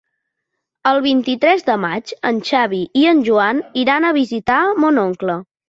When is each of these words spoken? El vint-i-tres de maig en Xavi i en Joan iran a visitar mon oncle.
El 0.91 1.01
vint-i-tres 1.05 1.61
de 1.67 1.75
maig 1.83 2.15
en 2.31 2.41
Xavi 2.49 2.81
i 3.03 3.05
en 3.13 3.23
Joan 3.29 3.63
iran 3.85 4.11
a 4.11 4.17
visitar 4.21 4.61
mon 4.83 5.07
oncle. 5.07 5.41